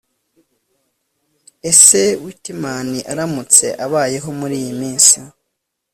[1.69, 5.17] ese whitman, aramutse abayeho muriyi minsi